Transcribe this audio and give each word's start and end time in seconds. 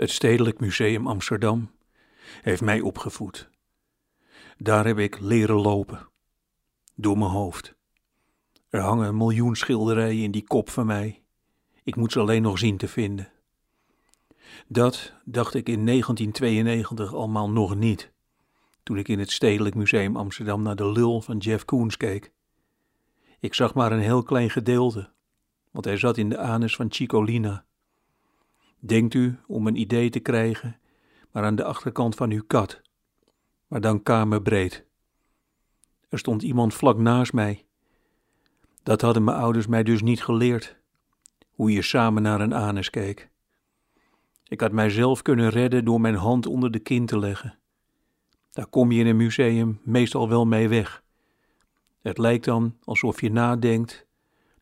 Het 0.00 0.10
Stedelijk 0.10 0.60
Museum 0.60 1.06
Amsterdam 1.06 1.70
heeft 2.42 2.60
mij 2.60 2.80
opgevoed. 2.80 3.50
Daar 4.58 4.86
heb 4.86 4.98
ik 4.98 5.20
leren 5.20 5.60
lopen. 5.60 6.08
Door 6.94 7.18
mijn 7.18 7.30
hoofd. 7.30 7.74
Er 8.68 8.80
hangen 8.80 9.08
een 9.08 9.16
miljoen 9.16 9.56
schilderijen 9.56 10.22
in 10.22 10.30
die 10.30 10.44
kop 10.46 10.70
van 10.70 10.86
mij. 10.86 11.22
Ik 11.82 11.96
moet 11.96 12.12
ze 12.12 12.20
alleen 12.20 12.42
nog 12.42 12.58
zien 12.58 12.76
te 12.76 12.88
vinden. 12.88 13.32
Dat 14.66 15.12
dacht 15.24 15.54
ik 15.54 15.68
in 15.68 15.86
1992 15.86 17.14
allemaal 17.14 17.50
nog 17.50 17.74
niet, 17.74 18.12
toen 18.82 18.98
ik 18.98 19.08
in 19.08 19.18
het 19.18 19.30
Stedelijk 19.30 19.74
Museum 19.74 20.16
Amsterdam 20.16 20.62
naar 20.62 20.76
de 20.76 20.92
lul 20.92 21.20
van 21.20 21.38
Jeff 21.38 21.64
Koons 21.64 21.96
keek. 21.96 22.32
Ik 23.40 23.54
zag 23.54 23.74
maar 23.74 23.92
een 23.92 24.00
heel 24.00 24.22
klein 24.22 24.50
gedeelte, 24.50 25.12
want 25.70 25.84
hij 25.84 25.96
zat 25.96 26.16
in 26.16 26.28
de 26.28 26.38
anus 26.38 26.76
van 26.76 26.92
Chicolina. 26.92 27.64
Denkt 28.80 29.14
u 29.14 29.38
om 29.46 29.66
een 29.66 29.76
idee 29.76 30.10
te 30.10 30.20
krijgen, 30.20 30.78
maar 31.30 31.44
aan 31.44 31.54
de 31.56 31.64
achterkant 31.64 32.14
van 32.14 32.30
uw 32.30 32.42
kat, 32.46 32.80
maar 33.66 33.80
dan 33.80 34.02
kamerbreed. 34.02 34.84
Er 36.08 36.18
stond 36.18 36.42
iemand 36.42 36.74
vlak 36.74 36.98
naast 36.98 37.32
mij. 37.32 37.64
Dat 38.82 39.00
hadden 39.00 39.24
mijn 39.24 39.36
ouders 39.36 39.66
mij 39.66 39.82
dus 39.82 40.02
niet 40.02 40.22
geleerd, 40.22 40.76
hoe 41.50 41.72
je 41.72 41.82
samen 41.82 42.22
naar 42.22 42.40
een 42.40 42.54
anus 42.54 42.90
keek. 42.90 43.30
Ik 44.48 44.60
had 44.60 44.72
mijzelf 44.72 45.22
kunnen 45.22 45.48
redden 45.48 45.84
door 45.84 46.00
mijn 46.00 46.14
hand 46.14 46.46
onder 46.46 46.70
de 46.70 46.78
kin 46.78 47.06
te 47.06 47.18
leggen. 47.18 47.58
Daar 48.50 48.66
kom 48.66 48.92
je 48.92 49.00
in 49.00 49.06
een 49.06 49.16
museum 49.16 49.80
meestal 49.84 50.28
wel 50.28 50.46
mee 50.46 50.68
weg. 50.68 51.02
Het 52.00 52.18
lijkt 52.18 52.44
dan 52.44 52.76
alsof 52.84 53.20
je 53.20 53.30
nadenkt, 53.32 54.06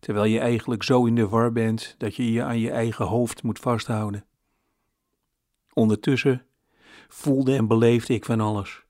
terwijl 0.01 0.25
je 0.25 0.39
eigenlijk 0.39 0.83
zo 0.83 1.05
in 1.05 1.15
de 1.15 1.29
war 1.29 1.53
bent 1.53 1.95
dat 1.99 2.15
je 2.15 2.33
je 2.33 2.43
aan 2.43 2.59
je 2.59 2.71
eigen 2.71 3.07
hoofd 3.07 3.43
moet 3.43 3.59
vasthouden. 3.59 4.25
Ondertussen 5.73 6.47
voelde 7.09 7.57
en 7.57 7.67
beleefde 7.67 8.15
ik 8.15 8.25
van 8.25 8.41
alles. 8.41 8.85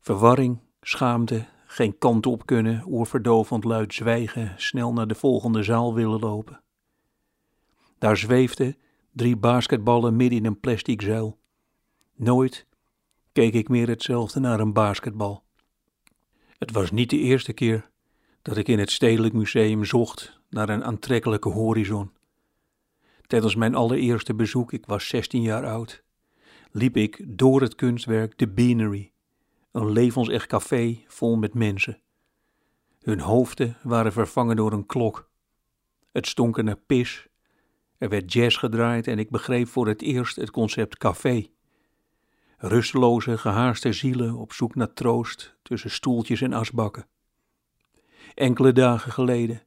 Verwarring, 0.00 0.60
schaamte, 0.80 1.46
geen 1.66 1.98
kant 1.98 2.26
op 2.26 2.46
kunnen, 2.46 2.86
oorverdovend 2.86 3.64
luid 3.64 3.94
zwijgen, 3.94 4.54
snel 4.56 4.92
naar 4.92 5.06
de 5.06 5.14
volgende 5.14 5.62
zaal 5.62 5.94
willen 5.94 6.20
lopen. 6.20 6.62
Daar 7.98 8.16
zweefden 8.16 8.76
drie 9.12 9.36
basketballen 9.36 10.16
midden 10.16 10.38
in 10.38 10.46
een 10.46 10.60
plastic 10.60 11.02
zuil. 11.02 11.38
Nooit 12.14 12.66
keek 13.32 13.54
ik 13.54 13.68
meer 13.68 13.88
hetzelfde 13.88 14.40
naar 14.40 14.60
een 14.60 14.72
basketbal. 14.72 15.44
Het 16.58 16.70
was 16.70 16.90
niet 16.90 17.10
de 17.10 17.18
eerste 17.18 17.52
keer 17.52 17.89
dat 18.42 18.56
ik 18.56 18.68
in 18.68 18.78
het 18.78 18.90
Stedelijk 18.90 19.34
Museum 19.34 19.84
zocht 19.84 20.40
naar 20.48 20.68
een 20.68 20.84
aantrekkelijke 20.84 21.48
horizon. 21.48 22.10
Tijdens 23.26 23.54
mijn 23.54 23.74
allereerste 23.74 24.34
bezoek, 24.34 24.72
ik 24.72 24.86
was 24.86 25.08
16 25.08 25.42
jaar 25.42 25.66
oud, 25.66 26.02
liep 26.70 26.96
ik 26.96 27.24
door 27.26 27.60
het 27.60 27.74
kunstwerk 27.74 28.34
The 28.34 28.48
Beanery, 28.48 29.12
een 29.72 29.92
levensecht 29.92 30.46
café 30.46 31.04
vol 31.06 31.36
met 31.36 31.54
mensen. 31.54 32.00
Hun 33.00 33.20
hoofden 33.20 33.76
waren 33.82 34.12
vervangen 34.12 34.56
door 34.56 34.72
een 34.72 34.86
klok. 34.86 35.30
Het 36.12 36.26
stonk 36.26 36.58
er 36.58 36.64
naar 36.64 36.80
pis. 36.86 37.28
Er 37.98 38.08
werd 38.08 38.32
jazz 38.32 38.58
gedraaid 38.58 39.06
en 39.06 39.18
ik 39.18 39.30
begreep 39.30 39.68
voor 39.68 39.88
het 39.88 40.02
eerst 40.02 40.36
het 40.36 40.50
concept 40.50 40.98
café. 40.98 41.46
Rusteloze, 42.56 43.38
gehaaste 43.38 43.92
zielen 43.92 44.34
op 44.34 44.52
zoek 44.52 44.74
naar 44.74 44.92
troost 44.92 45.56
tussen 45.62 45.90
stoeltjes 45.90 46.40
en 46.40 46.52
asbakken. 46.52 47.06
Enkele 48.34 48.72
dagen 48.72 49.12
geleden 49.12 49.62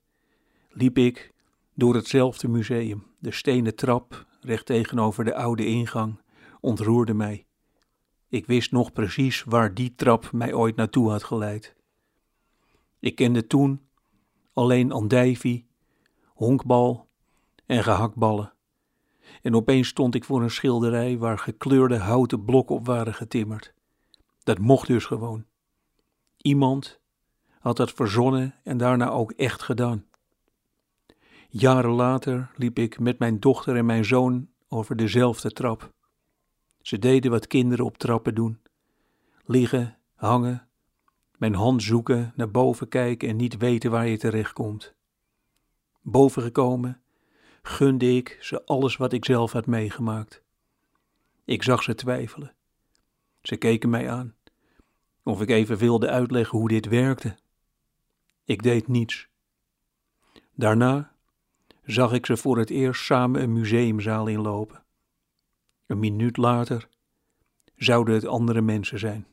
liep 0.70 0.98
ik 0.98 1.34
door 1.74 1.96
hetzelfde 1.96 2.48
museum. 2.48 3.04
De 3.20 3.32
stenen 3.32 3.76
trap, 3.76 4.26
recht 4.42 4.66
tegenover 4.66 5.24
de 5.24 5.36
oude 5.36 5.66
ingang, 5.66 6.22
ontroerde 6.60 7.14
mij. 7.14 7.46
Ik 8.30 8.46
wist 8.46 8.72
nog 8.72 8.94
precies 8.94 9.44
waar 9.44 9.74
die 9.74 9.96
trap 9.96 10.32
mij 10.32 10.54
ooit 10.54 10.76
naartoe 10.76 11.10
had 11.10 11.24
geleid. 11.24 11.76
Ik 13.00 13.16
kende 13.16 13.48
toen 13.48 13.82
alleen 14.54 14.92
andijvie, 14.92 15.68
honkbal 16.26 17.08
en 17.66 17.84
gehaktballen. 17.84 18.54
En 19.42 19.56
opeens 19.56 19.88
stond 19.88 20.16
ik 20.16 20.24
voor 20.24 20.42
een 20.42 20.52
schilderij 20.52 21.18
waar 21.18 21.40
gekleurde 21.40 21.98
houten 21.98 22.46
blokken 22.46 22.76
op 22.76 22.86
waren 22.86 23.14
getimmerd. 23.14 23.74
Dat 24.44 24.58
mocht 24.58 24.88
dus 24.88 25.06
gewoon. 25.06 25.46
Iemand 26.38 27.02
had 27.64 27.78
dat 27.78 27.92
verzonnen 27.92 28.56
en 28.64 28.78
daarna 28.78 29.10
ook 29.10 29.32
echt 29.32 29.62
gedaan. 29.62 30.06
Jaren 31.50 31.92
later 31.92 32.52
liep 32.56 32.80
ik 32.80 33.00
met 33.00 33.20
mijn 33.20 33.40
dochter 33.40 33.76
en 33.76 33.86
mijn 33.86 34.06
zoon 34.06 34.50
over 34.68 34.96
dezelfde 34.96 35.52
trap. 35.52 35.94
Ze 36.82 37.00
deden 37.00 37.32
wat 37.32 37.48
kinderen 37.48 37.86
op 37.86 37.98
trappen 37.98 38.36
doen: 38.36 38.62
liggen, 39.46 39.98
hangen, 40.16 40.68
mijn 41.38 41.54
hand 41.54 41.84
zoeken, 41.84 42.34
naar 42.36 42.52
boven 42.52 42.88
kijken 42.88 43.30
en 43.30 43.36
niet 43.36 43.58
weten 43.58 43.92
waar 43.92 44.08
je 44.08 44.18
terecht 44.18 44.54
komt. 44.54 44.94
Boven 46.02 46.42
gekomen 46.42 47.02
gunde 47.62 48.16
ik 48.16 48.38
ze 48.40 48.66
alles 48.66 48.98
wat 48.98 49.14
ik 49.14 49.26
zelf 49.26 49.52
had 49.52 49.66
meegemaakt. 49.66 50.44
Ik 51.46 51.64
zag 51.64 51.84
ze 51.84 51.96
twijfelen. 51.96 52.54
Ze 53.42 53.56
keken 53.56 53.90
mij 53.90 54.10
aan, 54.10 54.36
of 55.24 55.42
ik 55.42 55.50
even 55.50 55.78
wilde 55.78 56.10
uitleggen 56.10 56.60
hoe 56.60 56.68
dit 56.68 56.86
werkte. 56.86 57.42
Ik 58.46 58.64
deed 58.64 58.88
niets. 58.88 59.28
Daarna 60.56 61.16
zag 61.84 62.14
ik 62.14 62.26
ze 62.26 62.38
voor 62.38 62.58
het 62.58 62.70
eerst 62.70 63.04
samen 63.04 63.42
een 63.42 63.54
museumzaal 63.54 64.28
inlopen. 64.28 64.84
Een 65.86 66.00
minuut 66.00 66.38
later 66.38 66.88
zouden 67.76 68.14
het 68.14 68.26
andere 68.26 68.62
mensen 68.62 69.00
zijn. 69.00 69.28